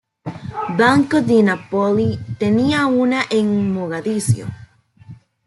[0.79, 4.47] Banco di Napoli tenía una en Mogadiscio.